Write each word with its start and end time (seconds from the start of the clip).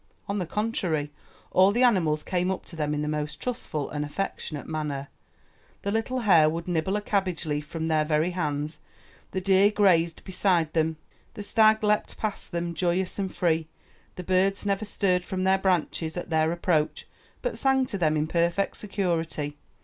On 0.27 0.39
the 0.39 0.47
contrary, 0.47 1.11
all 1.51 1.71
the 1.71 1.83
animals 1.83 2.23
came 2.23 2.49
up 2.49 2.65
to 2.65 2.75
them 2.75 2.95
in 2.95 3.03
the 3.03 3.07
most 3.07 3.35
trustful 3.39 3.87
and 3.91 4.03
affectionate 4.03 4.65
manner. 4.65 5.09
The 5.83 5.91
little 5.91 6.21
hare 6.21 6.49
would 6.49 6.67
nibble 6.67 6.95
a 6.95 7.01
cabbage 7.03 7.45
leaf 7.45 7.67
from 7.67 7.87
their 7.87 8.03
very 8.03 8.31
hands; 8.31 8.79
the 9.29 9.39
deer 9.39 9.69
grazed 9.69 10.23
beside 10.23 10.73
them; 10.73 10.97
the 11.35 11.43
stag 11.43 11.83
leaped 11.83 12.17
past 12.17 12.51
them 12.51 12.73
joyous 12.73 13.19
and 13.19 13.31
free, 13.31 13.67
the 14.15 14.23
birds 14.23 14.65
never 14.65 14.85
stirred 14.85 15.23
from 15.23 15.43
their 15.43 15.59
branches 15.59 16.17
at 16.17 16.31
their 16.31 16.51
approach, 16.51 17.05
but 17.43 17.55
sang 17.55 17.85
to 17.85 17.97
them 17.99 18.17
in 18.17 18.25
perfect 18.25 18.77
security. 18.77 19.55